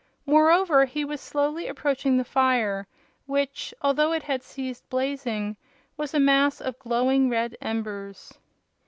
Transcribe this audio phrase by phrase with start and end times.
[0.25, 2.87] Moreover, he was slowly approaching the fire,
[3.27, 5.57] which, although it had ceased blazing,
[5.95, 8.39] was a mass of glowing red embers.